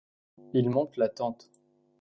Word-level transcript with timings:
ils 0.55 0.67
montent 0.71 0.97
la 0.97 1.09
tente 1.09 1.51